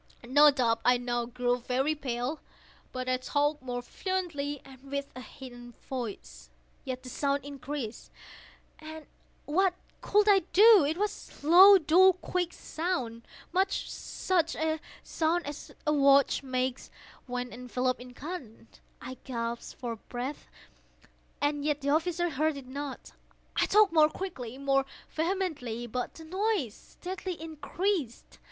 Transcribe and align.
No 0.25 0.49
doubt 0.49 0.81
I 0.83 0.97
now 0.97 1.27
grew 1.27 1.59
very 1.59 1.93
pale;—but 1.93 3.07
I 3.07 3.17
talked 3.17 3.61
more 3.61 3.83
fluently, 3.83 4.59
and 4.65 4.81
with 4.89 5.11
a 5.15 5.21
heightened 5.21 5.75
voice. 5.77 6.49
Yet 6.83 7.03
the 7.03 7.09
sound 7.09 7.45
increased—and 7.45 9.05
what 9.45 9.75
could 10.01 10.27
I 10.27 10.39
do? 10.53 10.83
It 10.85 10.97
was 10.97 11.43
a 11.43 11.47
low, 11.47 11.77
dull, 11.77 12.13
quick 12.13 12.51
sound—much 12.51 13.91
such 13.91 14.55
a 14.55 14.79
sound 15.03 15.45
as 15.45 15.71
a 15.85 15.93
watch 15.93 16.41
makes 16.41 16.89
when 17.27 17.53
enveloped 17.53 18.01
in 18.01 18.15
cotton. 18.15 18.69
I 18.99 19.17
gasped 19.23 19.79
for 19.79 19.97
breath—and 19.97 21.63
yet 21.63 21.81
the 21.81 21.89
officers 21.89 22.31
heard 22.33 22.57
it 22.57 22.65
not. 22.65 23.11
I 23.55 23.67
talked 23.67 23.93
more 23.93 24.09
quickly—more 24.09 24.83
vehemently; 25.11 25.85
but 25.85 26.15
the 26.15 26.23
noise 26.25 26.73
steadily 26.73 27.39
increased. 27.39 28.39